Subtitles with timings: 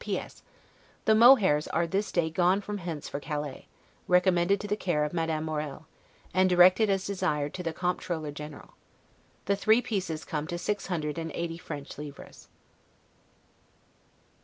[0.03, 0.17] P.
[0.17, 0.41] S.
[1.05, 3.67] The mohairs are this day gone from hence for Calais,
[4.07, 5.85] recommended to the care of Madame Morel,
[6.33, 8.73] and directed, as desired, to the Comptroller general.
[9.45, 12.47] The three pieces come to six hundred and eighty French livres.